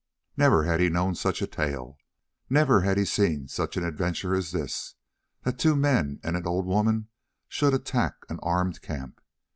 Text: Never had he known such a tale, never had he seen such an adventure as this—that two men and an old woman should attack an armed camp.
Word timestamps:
Never 0.35 0.63
had 0.63 0.79
he 0.79 0.89
known 0.89 1.13
such 1.13 1.43
a 1.43 1.45
tale, 1.45 1.99
never 2.49 2.81
had 2.81 2.97
he 2.97 3.05
seen 3.05 3.47
such 3.47 3.77
an 3.77 3.85
adventure 3.85 4.33
as 4.33 4.49
this—that 4.51 5.59
two 5.59 5.75
men 5.75 6.19
and 6.23 6.35
an 6.35 6.47
old 6.47 6.65
woman 6.65 7.09
should 7.47 7.75
attack 7.75 8.15
an 8.27 8.39
armed 8.41 8.81
camp. 8.81 9.21